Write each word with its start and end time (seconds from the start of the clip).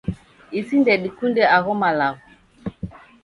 isi 0.59 0.75
ndedikunde 0.81 1.43
agho 1.57 1.73
malagho 1.81 2.25